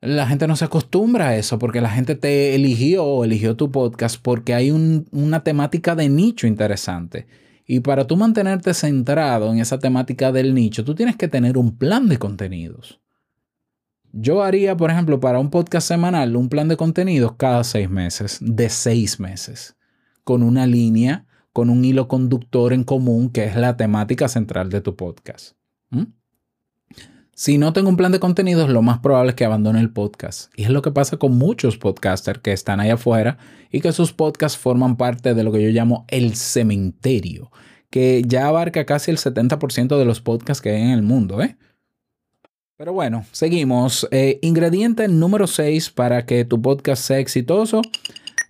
La 0.00 0.26
gente 0.26 0.46
no 0.46 0.56
se 0.56 0.66
acostumbra 0.66 1.28
a 1.28 1.36
eso 1.36 1.58
porque 1.58 1.80
la 1.80 1.90
gente 1.90 2.16
te 2.16 2.54
eligió 2.54 3.04
o 3.04 3.24
eligió 3.24 3.56
tu 3.56 3.70
podcast 3.70 4.20
porque 4.20 4.54
hay 4.54 4.70
una 4.70 5.42
temática 5.42 5.94
de 5.94 6.08
nicho 6.08 6.46
interesante. 6.46 7.26
Y 7.66 7.80
para 7.80 8.06
tú 8.06 8.16
mantenerte 8.16 8.74
centrado 8.74 9.52
en 9.52 9.58
esa 9.58 9.78
temática 9.78 10.30
del 10.30 10.54
nicho, 10.54 10.84
tú 10.84 10.94
tienes 10.94 11.16
que 11.16 11.28
tener 11.28 11.58
un 11.58 11.76
plan 11.76 12.08
de 12.08 12.18
contenidos. 12.18 13.00
Yo 14.18 14.42
haría, 14.42 14.74
por 14.78 14.90
ejemplo, 14.90 15.20
para 15.20 15.38
un 15.38 15.50
podcast 15.50 15.86
semanal, 15.86 16.36
un 16.36 16.48
plan 16.48 16.68
de 16.68 16.78
contenidos 16.78 17.34
cada 17.36 17.62
seis 17.64 17.90
meses, 17.90 18.38
de 18.40 18.70
seis 18.70 19.20
meses, 19.20 19.76
con 20.24 20.42
una 20.42 20.66
línea, 20.66 21.26
con 21.52 21.68
un 21.68 21.84
hilo 21.84 22.08
conductor 22.08 22.72
en 22.72 22.82
común, 22.82 23.28
que 23.28 23.44
es 23.44 23.56
la 23.56 23.76
temática 23.76 24.26
central 24.28 24.70
de 24.70 24.80
tu 24.80 24.96
podcast. 24.96 25.54
Si 27.34 27.58
no 27.58 27.74
tengo 27.74 27.90
un 27.90 27.98
plan 27.98 28.10
de 28.10 28.18
contenidos, 28.18 28.70
lo 28.70 28.80
más 28.80 29.00
probable 29.00 29.32
es 29.32 29.36
que 29.36 29.44
abandone 29.44 29.80
el 29.80 29.92
podcast. 29.92 30.50
Y 30.56 30.62
es 30.62 30.70
lo 30.70 30.80
que 30.80 30.92
pasa 30.92 31.18
con 31.18 31.36
muchos 31.36 31.76
podcasters 31.76 32.40
que 32.40 32.52
están 32.52 32.80
ahí 32.80 32.88
afuera 32.88 33.36
y 33.70 33.82
que 33.82 33.92
sus 33.92 34.14
podcasts 34.14 34.56
forman 34.56 34.96
parte 34.96 35.34
de 35.34 35.44
lo 35.44 35.52
que 35.52 35.62
yo 35.62 35.68
llamo 35.68 36.06
el 36.08 36.36
cementerio, 36.36 37.50
que 37.90 38.22
ya 38.26 38.48
abarca 38.48 38.86
casi 38.86 39.10
el 39.10 39.18
70% 39.18 39.98
de 39.98 40.04
los 40.06 40.22
podcasts 40.22 40.62
que 40.62 40.70
hay 40.70 40.80
en 40.80 40.88
el 40.92 41.02
mundo. 41.02 41.42
¿eh? 41.42 41.58
Pero 42.76 42.92
bueno, 42.92 43.24
seguimos. 43.32 44.06
Eh, 44.10 44.38
ingrediente 44.42 45.08
número 45.08 45.46
6 45.46 45.90
para 45.90 46.26
que 46.26 46.44
tu 46.44 46.60
podcast 46.60 47.02
sea 47.02 47.18
exitoso. 47.18 47.82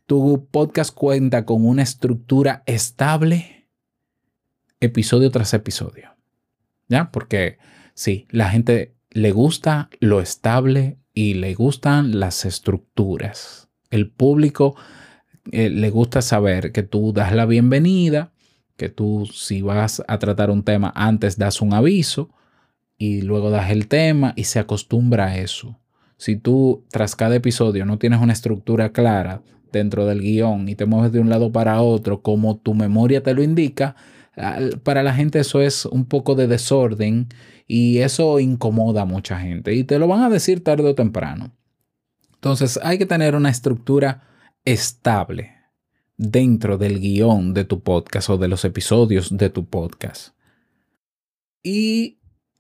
Tu 0.07 0.49
podcast 0.51 0.95
cuenta 0.95 1.45
con 1.45 1.65
una 1.65 1.83
estructura 1.83 2.63
estable 2.67 3.69
episodio 4.81 5.31
tras 5.31 5.55
episodio. 5.55 6.11
¿Ya? 6.89 7.11
Porque 7.11 7.59
Sí, 7.97 8.27
la 8.31 8.51
gente 8.51 8.95
le 9.11 9.33
gusta 9.33 9.89
lo 10.01 10.21
estable 10.21 10.99
y 11.15 11.33
le 11.33 11.55
gustan 11.55 12.21
las 12.21 12.45
estructuras. 12.45 13.71
El 13.89 14.11
público 14.11 14.77
eh, 15.51 15.71
le 15.71 15.89
gusta 15.89 16.21
saber 16.21 16.73
que 16.73 16.83
tú 16.83 17.15
das 17.15 17.33
la 17.33 17.47
bienvenida, 17.47 18.35
que 18.77 18.91
tú 18.91 19.27
si 19.33 19.63
vas 19.63 20.03
a 20.07 20.19
tratar 20.19 20.51
un 20.51 20.63
tema 20.63 20.93
antes 20.95 21.39
das 21.39 21.63
un 21.63 21.73
aviso 21.73 22.29
y 22.99 23.23
luego 23.23 23.51
das 23.51 23.71
el 23.71 23.89
tema 23.89 24.33
y 24.37 24.45
se 24.45 24.59
acostumbra 24.59 25.27
a 25.27 25.39
eso. 25.39 25.79
Si 26.17 26.37
tú 26.37 26.85
tras 26.91 27.15
cada 27.15 27.37
episodio 27.37 27.85
no 27.85 27.99
tienes 27.99 28.21
una 28.21 28.33
estructura 28.33 28.93
clara 28.93 29.43
dentro 29.73 30.07
del 30.07 30.21
guion 30.21 30.69
y 30.69 30.75
te 30.75 30.87
mueves 30.87 31.13
de 31.13 31.21
un 31.21 31.29
lado 31.29 31.53
para 31.53 31.83
otro 31.83 32.23
como 32.23 32.57
tu 32.57 32.75
memoria 32.75 33.23
te 33.23 33.35
lo 33.35 33.43
indica, 33.43 33.97
para 34.83 35.03
la 35.03 35.15
gente 35.15 35.41
eso 35.41 35.61
es 35.61 35.87
un 35.87 36.05
poco 36.05 36.35
de 36.35 36.47
desorden 36.47 37.29
y 37.67 37.99
eso 37.99 38.39
incomoda 38.39 39.03
a 39.03 39.07
mucha 39.07 39.39
gente 39.39 39.75
y 39.75 39.85
te 39.85 39.99
lo 39.99 40.09
van 40.09 40.23
a 40.23 40.31
decir 40.31 40.63
tarde 40.63 40.89
o 40.89 40.95
temprano. 40.95 41.53
Entonces 42.35 42.79
hay 42.83 42.99
que 42.99 43.07
tener 43.07 43.35
una 43.35 43.51
estructura 43.51 44.23
estable 44.65 45.53
dentro 46.17 46.79
del 46.79 47.01
guion 47.01 47.55
de 47.55 47.65
tu 47.65 47.81
podcast 47.81 48.31
o 48.31 48.39
de 48.39 48.49
los 48.49 48.65
episodios 48.65 49.37
de 49.37 49.51
tu 49.51 49.67
podcast. 49.67 50.35
Y 51.63 52.16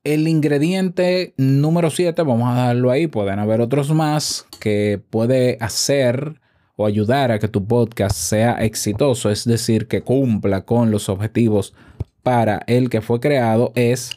el 0.07 0.29
ingrediente 0.29 1.35
número 1.37 1.91
7, 1.91 2.23
vamos 2.23 2.49
a 2.49 2.55
darlo 2.55 2.93
ahí, 2.93 3.09
pueden 3.09 3.41
haber 3.41 3.61
otros 3.61 3.91
más 3.91 4.47
que 4.61 5.03
puede 5.11 5.59
hacer 5.61 6.41
o 6.77 6.87
ayudar 6.87 7.33
a 7.33 7.41
que 7.41 7.49
tu 7.49 7.67
podcast 7.67 8.17
sea 8.17 8.53
exitoso, 8.53 9.31
es 9.31 9.45
decir, 9.45 9.89
que 9.89 10.03
cumpla 10.03 10.65
con 10.65 10.93
los 10.93 11.09
objetivos 11.09 11.75
para 12.23 12.61
el 12.69 12.89
que 12.89 13.01
fue 13.01 13.19
creado, 13.19 13.73
es 13.75 14.11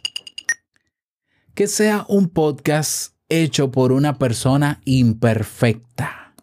que 1.56 1.66
sea 1.66 2.06
un 2.08 2.30
podcast 2.30 3.16
hecho 3.28 3.72
por 3.72 3.92
una 3.92 4.20
persona 4.20 4.82
imperfecta, 4.86 6.36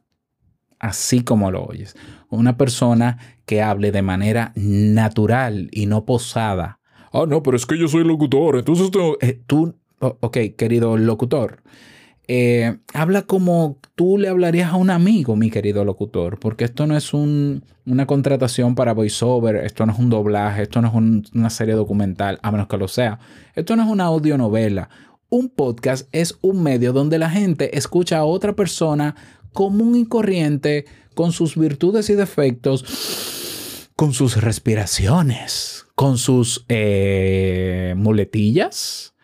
así 0.80 1.22
como 1.22 1.52
lo 1.52 1.62
oyes. 1.62 1.94
Una 2.30 2.56
persona 2.56 3.18
que 3.44 3.62
hable 3.62 3.92
de 3.92 4.02
manera 4.02 4.50
natural 4.56 5.68
y 5.70 5.86
no 5.86 6.04
posada. 6.04 6.75
Ah, 7.12 7.24
no, 7.26 7.42
pero 7.42 7.56
es 7.56 7.66
que 7.66 7.78
yo 7.78 7.88
soy 7.88 8.04
locutor, 8.04 8.56
entonces. 8.56 8.90
Eh, 9.20 9.40
tú, 9.46 9.74
ok, 10.00 10.38
querido 10.56 10.96
locutor, 10.96 11.62
eh, 12.28 12.78
habla 12.92 13.22
como 13.22 13.78
tú 13.94 14.18
le 14.18 14.28
hablarías 14.28 14.72
a 14.72 14.76
un 14.76 14.90
amigo, 14.90 15.36
mi 15.36 15.50
querido 15.50 15.84
locutor, 15.84 16.38
porque 16.40 16.64
esto 16.64 16.86
no 16.86 16.96
es 16.96 17.14
una 17.14 18.06
contratación 18.06 18.74
para 18.74 18.92
voiceover, 18.94 19.56
esto 19.56 19.86
no 19.86 19.92
es 19.92 19.98
un 19.98 20.10
doblaje, 20.10 20.62
esto 20.62 20.82
no 20.82 20.88
es 20.88 21.32
una 21.34 21.50
serie 21.50 21.74
documental, 21.74 22.38
a 22.42 22.50
menos 22.50 22.66
que 22.66 22.76
lo 22.76 22.88
sea. 22.88 23.20
Esto 23.54 23.76
no 23.76 23.84
es 23.84 23.88
una 23.88 24.04
audionovela. 24.04 24.88
Un 25.28 25.48
podcast 25.48 26.08
es 26.12 26.38
un 26.40 26.62
medio 26.62 26.92
donde 26.92 27.18
la 27.18 27.30
gente 27.30 27.76
escucha 27.76 28.18
a 28.18 28.24
otra 28.24 28.54
persona 28.54 29.14
común 29.52 29.96
y 29.96 30.06
corriente, 30.06 30.84
con 31.14 31.32
sus 31.32 31.56
virtudes 31.56 32.10
y 32.10 32.14
defectos, 32.14 33.88
con 33.96 34.12
sus 34.12 34.36
respiraciones, 34.40 35.85
con 35.96 36.18
sus 36.18 36.66
eh, 36.68 37.94
muletillas, 37.96 39.14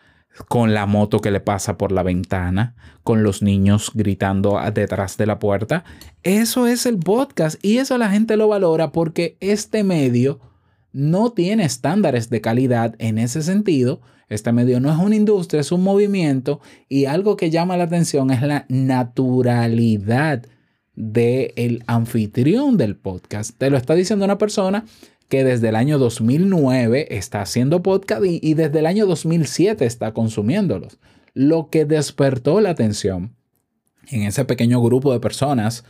con 0.49 0.73
la 0.73 0.87
moto 0.87 1.21
que 1.21 1.29
le 1.29 1.39
pasa 1.39 1.77
por 1.77 1.91
la 1.91 2.01
ventana, 2.01 2.75
con 3.03 3.21
los 3.21 3.43
niños 3.43 3.91
gritando 3.93 4.59
detrás 4.73 5.15
de 5.15 5.27
la 5.27 5.37
puerta. 5.37 5.83
Eso 6.23 6.65
es 6.65 6.87
el 6.87 6.97
podcast 6.97 7.63
y 7.63 7.77
eso 7.77 7.97
la 7.99 8.09
gente 8.09 8.37
lo 8.37 8.47
valora 8.47 8.91
porque 8.91 9.37
este 9.39 9.83
medio 9.83 10.39
no 10.91 11.31
tiene 11.31 11.63
estándares 11.63 12.31
de 12.31 12.41
calidad 12.41 12.95
en 12.97 13.19
ese 13.19 13.43
sentido. 13.43 14.01
Este 14.27 14.51
medio 14.51 14.79
no 14.79 14.91
es 14.91 14.97
una 14.97 15.15
industria, 15.15 15.61
es 15.61 15.71
un 15.71 15.83
movimiento 15.83 16.59
y 16.89 17.05
algo 17.05 17.37
que 17.37 17.51
llama 17.51 17.77
la 17.77 17.83
atención 17.83 18.31
es 18.31 18.41
la 18.41 18.65
naturalidad 18.67 20.47
del 20.95 21.83
anfitrión 21.85 22.77
del 22.77 22.95
podcast. 22.95 23.57
Te 23.57 23.69
lo 23.69 23.77
está 23.77 23.93
diciendo 23.93 24.25
una 24.25 24.39
persona 24.39 24.85
que 25.29 25.43
desde 25.43 25.69
el 25.69 25.75
año 25.75 25.97
2009 25.97 27.07
está 27.15 27.41
haciendo 27.41 27.81
podcast 27.81 28.23
y, 28.25 28.53
desde 28.53 28.79
el 28.79 28.85
año 28.85 29.05
2007 29.05 29.85
está 29.85 30.13
consumiéndolos. 30.13 30.99
Lo 31.33 31.69
que 31.69 31.85
despertó 31.85 32.61
la 32.61 32.69
atención 32.69 33.35
en 34.09 34.23
ese 34.23 34.45
pequeño 34.45 34.81
grupo 34.81 35.11
de 35.11 35.19
personas 35.19 35.83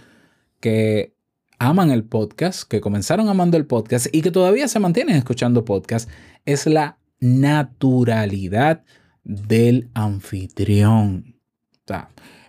que 0.59 1.13
aman 1.59 1.91
el 1.91 2.03
podcast, 2.03 2.63
que 2.63 2.81
comenzaron 2.81 3.27
amando 3.27 3.57
el 3.57 3.65
podcast 3.65 4.07
y 4.11 4.21
que 4.21 4.31
todavía 4.31 4.67
se 4.67 4.79
mantienen 4.79 5.15
escuchando 5.15 5.65
podcast, 5.65 6.09
es 6.45 6.65
la 6.65 6.97
naturalidad 7.19 8.83
del 9.23 9.89
anfitrión. 9.93 11.35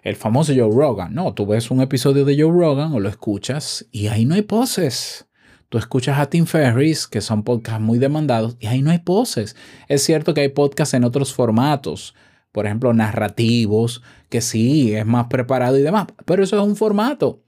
El 0.02 0.16
famoso 0.16 0.52
Joe 0.54 0.70
Rogan. 0.70 1.14
No, 1.14 1.34
tú 1.34 1.46
ves 1.46 1.70
un 1.70 1.80
episodio 1.80 2.24
de 2.24 2.40
Joe 2.40 2.52
Rogan 2.52 2.92
o 2.92 3.00
lo 3.00 3.08
escuchas 3.08 3.86
y 3.90 4.08
ahí 4.08 4.24
no 4.24 4.34
hay 4.34 4.42
poses. 4.42 5.26
Tú 5.68 5.78
escuchas 5.78 6.18
a 6.18 6.26
Tim 6.26 6.46
Ferris, 6.46 7.06
que 7.06 7.20
son 7.20 7.42
podcasts 7.42 7.80
muy 7.80 7.98
demandados, 7.98 8.56
y 8.60 8.66
ahí 8.66 8.82
no 8.82 8.90
hay 8.90 8.98
poses. 8.98 9.56
Es 9.88 10.02
cierto 10.02 10.34
que 10.34 10.42
hay 10.42 10.48
podcasts 10.48 10.94
en 10.94 11.04
otros 11.04 11.34
formatos, 11.34 12.14
por 12.52 12.66
ejemplo, 12.66 12.92
narrativos, 12.92 14.02
que 14.28 14.40
sí, 14.40 14.94
es 14.94 15.04
más 15.04 15.26
preparado 15.26 15.76
y 15.78 15.82
demás, 15.82 16.06
pero 16.24 16.44
eso 16.44 16.56
es 16.56 16.62
un 16.62 16.76
formato. 16.76 17.42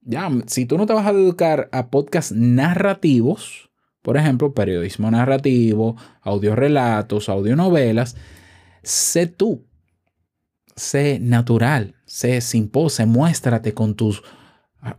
Ya, 0.00 0.30
si 0.46 0.66
tú 0.66 0.78
no 0.78 0.86
te 0.86 0.92
vas 0.92 1.06
a 1.06 1.12
dedicar 1.12 1.68
a 1.72 1.90
podcasts 1.90 2.32
narrativos, 2.32 3.70
por 4.02 4.16
ejemplo, 4.16 4.54
periodismo 4.54 5.10
narrativo, 5.10 5.96
audiorelatos, 6.22 7.28
audionovelas, 7.28 8.16
sé 8.84 9.26
tú, 9.26 9.66
sé 10.76 11.18
natural, 11.20 11.96
sé 12.04 12.40
sin 12.40 12.68
pose, 12.68 13.04
muéstrate 13.04 13.74
con 13.74 13.96
tus 13.96 14.22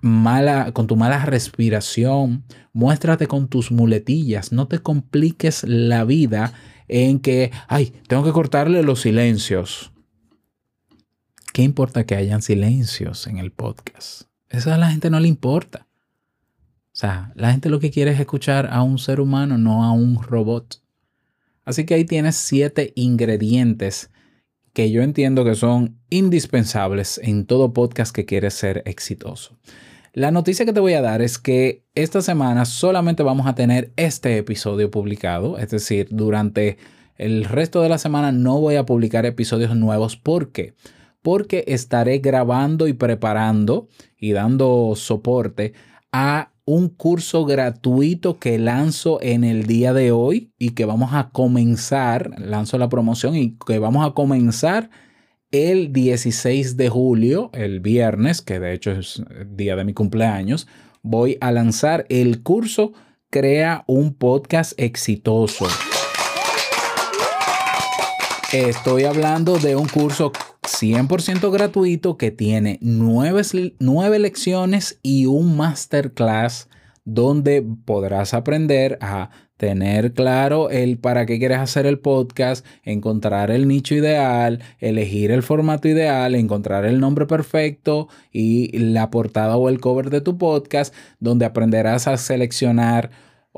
mala, 0.01 0.71
con 0.71 0.87
tu 0.87 0.95
mala 0.95 1.25
respiración, 1.25 2.43
muéstrate 2.73 3.27
con 3.27 3.47
tus 3.47 3.71
muletillas, 3.71 4.51
no 4.51 4.67
te 4.67 4.79
compliques 4.79 5.63
la 5.63 6.03
vida 6.03 6.53
en 6.87 7.19
que, 7.19 7.51
ay, 7.67 7.93
tengo 8.07 8.23
que 8.23 8.31
cortarle 8.31 8.83
los 8.83 9.01
silencios. 9.01 9.91
¿Qué 11.53 11.63
importa 11.63 12.05
que 12.05 12.15
hayan 12.15 12.41
silencios 12.41 13.27
en 13.27 13.37
el 13.37 13.51
podcast? 13.51 14.23
Eso 14.49 14.73
a 14.73 14.77
la 14.77 14.91
gente 14.91 15.09
no 15.09 15.19
le 15.19 15.27
importa. 15.27 15.87
O 16.97 16.99
sea, 16.99 17.31
la 17.35 17.51
gente 17.51 17.69
lo 17.69 17.79
que 17.79 17.91
quiere 17.91 18.11
es 18.11 18.19
escuchar 18.19 18.69
a 18.71 18.81
un 18.81 18.97
ser 18.97 19.19
humano, 19.19 19.57
no 19.57 19.83
a 19.83 19.91
un 19.91 20.21
robot. 20.21 20.81
Así 21.65 21.85
que 21.85 21.93
ahí 21.93 22.05
tienes 22.05 22.35
siete 22.35 22.93
ingredientes 22.95 24.09
que 24.77 24.91
yo 24.91 25.01
entiendo 25.01 25.43
que 25.43 25.55
son 25.55 25.97
indispensables 26.11 27.19
en 27.23 27.47
todo 27.47 27.73
podcast 27.73 28.15
que 28.15 28.27
quiere 28.27 28.51
ser 28.51 28.83
exitoso. 28.85 29.57
La 30.13 30.29
noticia 30.29 30.67
que 30.67 30.73
te 30.73 30.79
voy 30.79 30.93
a 30.93 31.01
dar 31.01 31.23
es 31.23 31.39
que 31.39 31.83
esta 31.95 32.21
semana 32.21 32.63
solamente 32.63 33.23
vamos 33.23 33.47
a 33.47 33.55
tener 33.55 33.91
este 33.95 34.37
episodio 34.37 34.91
publicado, 34.91 35.57
es 35.57 35.71
decir, 35.71 36.09
durante 36.11 36.77
el 37.15 37.45
resto 37.45 37.81
de 37.81 37.89
la 37.89 37.97
semana 37.97 38.31
no 38.31 38.59
voy 38.59 38.75
a 38.75 38.85
publicar 38.85 39.25
episodios 39.25 39.75
nuevos. 39.75 40.15
¿Por 40.15 40.51
qué? 40.51 40.75
Porque 41.23 41.63
estaré 41.65 42.19
grabando 42.19 42.87
y 42.87 42.93
preparando 42.93 43.89
y 44.15 44.33
dando 44.33 44.93
soporte 44.95 45.73
a 46.11 46.51
un 46.67 46.89
curso 46.89 47.45
gratuito 47.45 48.39
que 48.39 48.59
lanzo 48.59 49.19
en 49.21 49.45
el 49.45 49.67
día 49.67 49.93
de 49.93 50.11
hoy 50.11 50.51
y 50.59 50.71
que 50.71 50.83
vamos 50.83 51.13
a 51.13 51.29
comenzar, 51.29 52.35
lanzo 52.39 52.77
la 52.77 52.89
promoción 52.89 53.37
y 53.37 53.57
que 53.65 53.79
vamos 53.79 54.05
a 54.05 54.13
comenzar 54.13 54.89
el 55.51 55.93
16 55.93 56.75
de 56.75 56.89
julio, 56.89 57.51
el 57.53 57.79
viernes, 57.79 58.41
que 58.41 58.59
de 58.59 58.73
hecho 58.73 58.91
es 58.91 59.23
día 59.47 59.77
de 59.77 59.85
mi 59.85 59.93
cumpleaños, 59.93 60.67
voy 61.03 61.37
a 61.39 61.53
lanzar 61.53 62.05
el 62.09 62.43
curso 62.43 62.91
Crea 63.29 63.83
un 63.87 64.13
podcast 64.13 64.73
exitoso. 64.77 65.67
Estoy 68.53 69.03
hablando 69.03 69.57
de 69.57 69.75
un 69.75 69.87
curso 69.87 70.31
100% 70.67 71.49
gratuito 71.51 72.17
que 72.17 72.29
tiene 72.29 72.77
nueve, 72.81 73.41
nueve, 73.79 74.19
lecciones 74.19 74.99
y 75.01 75.25
un 75.25 75.55
masterclass 75.55 76.67
donde 77.05 77.65
podrás 77.85 78.33
aprender 78.33 78.97
a 79.01 79.29
tener 79.55 80.13
claro 80.13 80.69
el 80.69 80.99
para 80.99 81.25
qué 81.25 81.39
quieres 81.39 81.59
hacer 81.59 81.85
el 81.85 81.99
podcast, 81.99 82.65
encontrar 82.83 83.49
el 83.49 83.67
nicho 83.67 83.95
ideal, 83.95 84.61
elegir 84.79 85.31
el 85.31 85.41
formato 85.41 85.87
ideal, 85.87 86.35
encontrar 86.35 86.85
el 86.85 86.99
nombre 86.99 87.25
perfecto 87.25 88.09
y 88.31 88.77
la 88.77 89.09
portada 89.09 89.55
o 89.55 89.69
el 89.69 89.79
cover 89.79 90.09
de 90.09 90.21
tu 90.21 90.37
podcast, 90.37 90.93
donde 91.19 91.45
aprenderás 91.45 92.07
a 92.07 92.17
seleccionar 92.17 93.09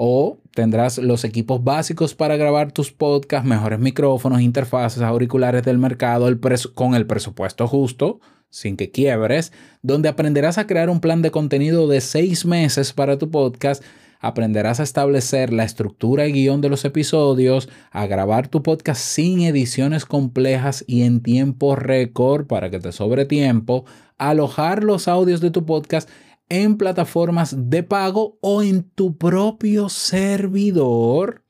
o 0.02 0.40
tendrás 0.56 0.98
los 0.98 1.26
equipos 1.26 1.62
básicos 1.62 2.16
para 2.16 2.38
grabar 2.38 2.72
tus 2.72 2.90
podcasts, 2.90 3.46
mejores 3.46 3.80
micrófonos, 3.80 4.40
interfaces, 4.40 5.04
auriculares 5.04 5.64
del 5.64 5.78
mercado, 5.78 6.30
el 6.30 6.40
con 6.74 6.96
el 6.96 7.06
presupuesto 7.06 7.68
justo, 7.68 8.22
sin 8.50 8.78
que 8.78 8.92
quiebres, 8.92 9.52
donde 9.82 10.08
aprenderás 10.08 10.58
a 10.58 10.68
crear 10.68 10.90
un 10.90 11.02
plan 11.02 11.22
de 11.22 11.32
contenido 11.32 11.90
de 11.90 12.00
seis 12.00 12.46
meses 12.46 12.94
para 12.94 13.18
tu 13.18 13.30
podcast 13.30 13.84
aprenderás 14.22 14.80
a 14.80 14.84
establecer 14.84 15.52
la 15.52 15.64
estructura 15.64 16.28
y 16.28 16.34
guion 16.34 16.62
de 16.62 16.70
los 16.70 16.86
episodios, 16.86 17.70
a 17.92 18.06
grabar 18.06 18.48
tu 18.48 18.64
podcast 18.64 19.02
sin 19.02 19.42
ediciones 19.42 20.06
complejas 20.06 20.84
y 20.88 21.04
en 21.04 21.22
tiempo 21.22 21.76
récord 21.76 22.46
para 22.46 22.70
que 22.70 22.80
te 22.80 22.92
sobre 22.92 23.26
tiempo, 23.26 23.86
alojar 24.18 24.84
los 24.84 25.08
audios 25.08 25.42
de 25.42 25.52
tu 25.52 25.66
podcast 25.66 26.10
en 26.50 26.78
plataformas 26.78 27.56
de 27.70 27.84
pago 27.84 28.38
o 28.42 28.62
en 28.64 28.84
tu 28.84 29.18
propio 29.18 29.88
servidor, 29.88 31.44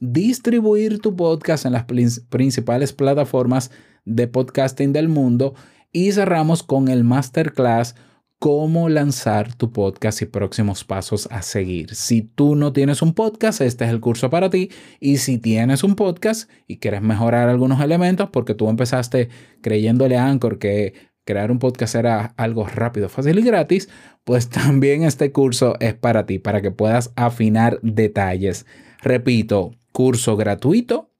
distribuir 0.00 1.00
tu 1.00 1.14
podcast 1.14 1.66
en 1.66 1.72
las 1.72 1.84
principales 1.84 2.92
plataformas 2.92 3.70
de 4.04 4.26
podcasting 4.26 4.92
del 4.92 5.08
mundo 5.08 5.54
y 5.92 6.12
cerramos 6.12 6.62
con 6.62 6.88
el 6.88 7.04
masterclass 7.04 7.94
cómo 8.38 8.88
lanzar 8.88 9.54
tu 9.54 9.72
podcast 9.72 10.22
y 10.22 10.26
próximos 10.26 10.84
pasos 10.84 11.28
a 11.32 11.42
seguir. 11.42 11.94
Si 11.94 12.22
tú 12.22 12.54
no 12.54 12.72
tienes 12.72 13.02
un 13.02 13.12
podcast, 13.12 13.60
este 13.60 13.84
es 13.84 13.90
el 13.90 14.00
curso 14.00 14.30
para 14.30 14.48
ti. 14.48 14.70
Y 15.00 15.16
si 15.16 15.38
tienes 15.38 15.82
un 15.82 15.96
podcast 15.96 16.48
y 16.68 16.78
quieres 16.78 17.02
mejorar 17.02 17.48
algunos 17.48 17.80
elementos, 17.80 18.30
porque 18.30 18.54
tú 18.54 18.68
empezaste 18.68 19.28
creyéndole 19.60 20.16
a 20.16 20.28
Anchor 20.28 20.58
que 20.58 20.94
crear 21.28 21.50
un 21.50 21.58
podcast 21.58 21.94
era 21.94 22.32
algo 22.38 22.66
rápido, 22.66 23.10
fácil 23.10 23.38
y 23.38 23.42
gratis, 23.42 23.90
pues 24.24 24.48
también 24.48 25.02
este 25.02 25.30
curso 25.30 25.76
es 25.78 25.92
para 25.92 26.24
ti, 26.24 26.38
para 26.38 26.62
que 26.62 26.70
puedas 26.70 27.12
afinar 27.16 27.78
detalles. 27.82 28.64
Repito, 29.02 29.72
curso 29.92 30.38
gratuito. 30.38 31.10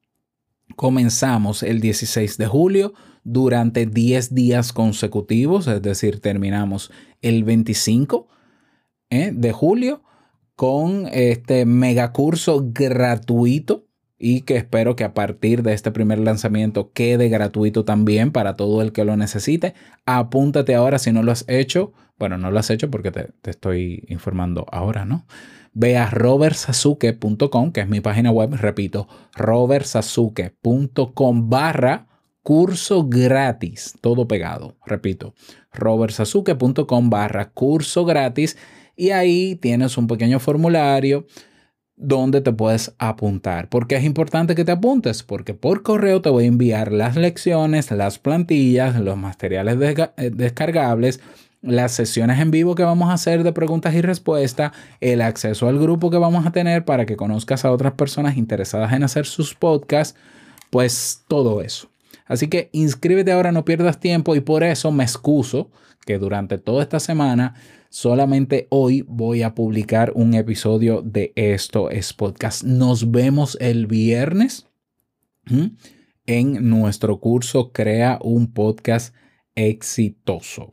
Comenzamos 0.76 1.62
el 1.62 1.82
16 1.82 2.38
de 2.38 2.46
julio 2.46 2.94
durante 3.22 3.84
10 3.84 4.34
días 4.34 4.72
consecutivos, 4.72 5.66
es 5.66 5.82
decir, 5.82 6.20
terminamos 6.20 6.90
el 7.20 7.44
25 7.44 8.28
¿eh? 9.10 9.30
de 9.34 9.52
julio 9.52 10.02
con 10.56 11.06
este 11.12 11.66
megacurso 11.66 12.64
gratuito 12.72 13.87
y 14.18 14.42
que 14.42 14.56
espero 14.56 14.96
que 14.96 15.04
a 15.04 15.14
partir 15.14 15.62
de 15.62 15.72
este 15.74 15.92
primer 15.92 16.18
lanzamiento 16.18 16.90
quede 16.92 17.28
gratuito 17.28 17.84
también 17.84 18.32
para 18.32 18.56
todo 18.56 18.82
el 18.82 18.92
que 18.92 19.04
lo 19.04 19.16
necesite. 19.16 19.74
Apúntate 20.06 20.74
ahora 20.74 20.98
si 20.98 21.12
no 21.12 21.22
lo 21.22 21.30
has 21.32 21.44
hecho. 21.48 21.92
Bueno, 22.18 22.36
no 22.36 22.50
lo 22.50 22.58
has 22.58 22.70
hecho 22.70 22.90
porque 22.90 23.12
te, 23.12 23.28
te 23.42 23.50
estoy 23.50 24.04
informando 24.08 24.66
ahora, 24.72 25.04
¿no? 25.04 25.24
Ve 25.72 25.96
a 25.96 26.10
robertsazuke.com, 26.10 27.70
que 27.70 27.82
es 27.82 27.88
mi 27.88 28.00
página 28.00 28.32
web, 28.32 28.54
repito, 28.54 29.06
robertsazuke.com 29.36 31.48
barra 31.48 32.08
curso 32.42 33.06
gratis, 33.06 33.94
todo 34.00 34.26
pegado, 34.26 34.76
repito, 34.86 35.34
robertsazuke.com 35.72 37.10
barra 37.10 37.50
curso 37.50 38.04
gratis 38.04 38.56
y 38.96 39.10
ahí 39.10 39.54
tienes 39.54 39.98
un 39.98 40.06
pequeño 40.06 40.40
formulario 40.40 41.26
donde 41.98 42.40
te 42.40 42.52
puedes 42.52 42.94
apuntar. 42.98 43.68
¿Por 43.68 43.88
qué 43.88 43.96
es 43.96 44.04
importante 44.04 44.54
que 44.54 44.64
te 44.64 44.72
apuntes? 44.72 45.24
Porque 45.24 45.52
por 45.52 45.82
correo 45.82 46.22
te 46.22 46.30
voy 46.30 46.44
a 46.44 46.48
enviar 46.48 46.92
las 46.92 47.16
lecciones, 47.16 47.90
las 47.90 48.18
plantillas, 48.20 48.98
los 49.00 49.16
materiales 49.16 49.76
eh, 50.16 50.30
descargables, 50.30 51.20
las 51.60 51.92
sesiones 51.92 52.38
en 52.38 52.52
vivo 52.52 52.76
que 52.76 52.84
vamos 52.84 53.10
a 53.10 53.14
hacer 53.14 53.42
de 53.42 53.52
preguntas 53.52 53.94
y 53.94 54.00
respuestas, 54.00 54.72
el 55.00 55.20
acceso 55.20 55.66
al 55.68 55.80
grupo 55.80 56.08
que 56.08 56.18
vamos 56.18 56.46
a 56.46 56.52
tener 56.52 56.84
para 56.84 57.04
que 57.04 57.16
conozcas 57.16 57.64
a 57.64 57.72
otras 57.72 57.94
personas 57.94 58.36
interesadas 58.36 58.92
en 58.92 59.02
hacer 59.02 59.26
sus 59.26 59.56
podcasts, 59.56 60.16
pues 60.70 61.24
todo 61.26 61.62
eso. 61.62 61.90
Así 62.26 62.46
que 62.46 62.68
inscríbete 62.72 63.32
ahora, 63.32 63.50
no 63.50 63.64
pierdas 63.64 63.98
tiempo 63.98 64.36
y 64.36 64.40
por 64.40 64.62
eso 64.62 64.92
me 64.92 65.02
excuso 65.02 65.68
que 66.06 66.18
durante 66.18 66.58
toda 66.58 66.82
esta 66.82 67.00
semana 67.00 67.54
solamente 67.90 68.66
hoy 68.70 69.04
voy 69.06 69.42
a 69.42 69.54
publicar 69.54 70.12
un 70.14 70.34
episodio 70.34 71.02
de 71.02 71.32
Esto 71.36 71.90
es 71.90 72.12
Podcast. 72.12 72.64
Nos 72.64 73.10
vemos 73.10 73.56
el 73.60 73.86
viernes 73.86 74.66
en 76.26 76.68
nuestro 76.68 77.20
curso 77.20 77.72
Crea 77.72 78.18
un 78.22 78.52
podcast 78.52 79.14
exitoso. 79.54 80.70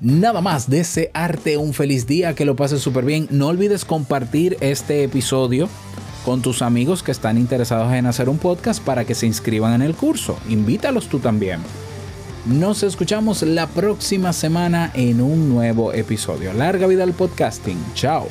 Nada 0.00 0.42
más, 0.42 0.68
desearte 0.68 1.56
un 1.56 1.72
feliz 1.72 2.06
día, 2.06 2.34
que 2.34 2.44
lo 2.44 2.54
pases 2.54 2.82
súper 2.82 3.04
bien. 3.04 3.26
No 3.30 3.48
olvides 3.48 3.84
compartir 3.84 4.58
este 4.60 5.02
episodio 5.04 5.68
con 6.24 6.42
tus 6.42 6.60
amigos 6.60 7.02
que 7.02 7.12
están 7.12 7.38
interesados 7.38 7.92
en 7.94 8.04
hacer 8.04 8.28
un 8.28 8.38
podcast 8.38 8.84
para 8.84 9.04
que 9.04 9.14
se 9.14 9.26
inscriban 9.26 9.72
en 9.74 9.82
el 9.82 9.94
curso. 9.94 10.38
Invítalos 10.48 11.08
tú 11.08 11.18
también. 11.18 11.60
Nos 12.46 12.84
escuchamos 12.84 13.42
la 13.42 13.66
próxima 13.66 14.32
semana 14.32 14.92
en 14.94 15.20
un 15.20 15.48
nuevo 15.48 15.92
episodio. 15.92 16.52
Larga 16.52 16.86
vida 16.86 17.02
al 17.02 17.12
podcasting. 17.12 17.76
Chao. 17.94 18.28